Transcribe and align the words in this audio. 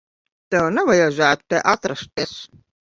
Tev 0.55 0.71
nevajadzētu 0.79 1.47
te 1.55 1.63
atrasties. 1.77 2.39